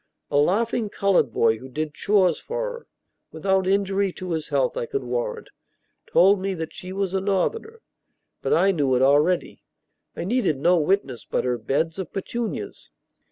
A 0.31 0.37
laughing 0.37 0.89
colored 0.89 1.31
boy 1.31 1.59
who 1.59 1.69
did 1.69 1.93
chores 1.93 2.39
for 2.39 2.59
her 2.63 2.87
(without 3.31 3.67
injury 3.67 4.11
to 4.13 4.31
his 4.31 4.47
health, 4.47 4.75
I 4.75 4.87
could 4.87 5.03
warrant) 5.03 5.51
told 6.07 6.41
me 6.41 6.55
that 6.55 6.73
she 6.73 6.91
was 6.91 7.13
a 7.13 7.21
Northerner. 7.21 7.81
But 8.41 8.55
I 8.55 8.71
knew 8.71 8.95
it 8.95 9.03
already; 9.03 9.61
I 10.15 10.23
needed 10.23 10.57
no 10.57 10.77
witness 10.77 11.23
but 11.29 11.45
her 11.45 11.59
beds 11.59 11.99
of 11.99 12.11
petunias. 12.11 12.89